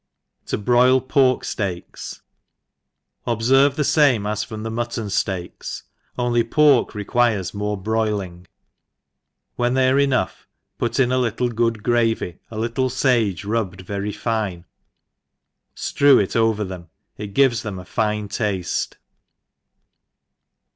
T^? 0.47 0.57
^m/ 0.59 1.07
Pork 1.07 1.43
Steaks. 1.43 2.23
OBSERVE 3.27 3.75
the 3.75 3.83
fame 3.83 4.25
as 4.25 4.43
for 4.43 4.57
the 4.57 4.71
mutton 4.71 5.05
(leaks^ 5.09 5.83
only 6.17 6.43
pork 6.43 6.95
requires 6.95 7.53
more 7.53 7.79
broihng; 7.79 8.47
when 9.57 9.75
they 9.75 9.87
are 9.91 9.99
enough, 9.99 10.47
put 10.79 10.99
in 10.99 11.11
a 11.11 11.19
little 11.19 11.49
good 11.49 11.83
gravy; 11.83 12.39
a 12.49 12.57
little 12.57 12.89
fage 12.89 13.45
rubbed 13.45 13.81
very 13.81 14.11
fine 14.11 14.65
ftrewed 15.75 16.35
over 16.35 16.63
them 16.63 16.89
gives 17.33 17.61
them 17.61 17.75
^ 17.75 17.85
fine 17.85 18.27
tafte. 18.27 18.95